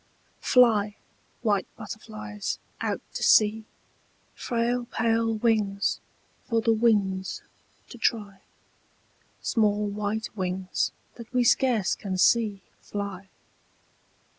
FLY, 0.39 0.95
white 1.43 1.67
butterflies, 1.75 2.57
out 2.81 3.01
to 3.13 3.21
sea, 3.21 3.65
Frail 4.33 4.85
pale 4.87 5.35
wings 5.35 5.99
for 6.43 6.59
the 6.59 6.73
winds 6.73 7.43
to 7.89 7.99
try, 7.99 8.41
Small 9.43 9.85
white 9.87 10.35
wings 10.35 10.91
that 11.17 11.31
we 11.31 11.43
scarce 11.43 11.93
can 11.93 12.17
see 12.17 12.63
Fly. 12.81 13.29